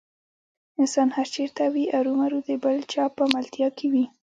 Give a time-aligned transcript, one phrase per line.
[0.79, 4.05] انسان هر چېرته وي ارومرو د بل چا په ملتیا کې وي.